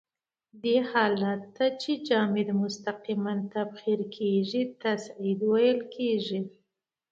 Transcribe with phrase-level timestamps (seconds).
[0.63, 6.39] دې حالت ته چې جامد مستقیماً تبخیر کیږي تصعید ویل کیږي.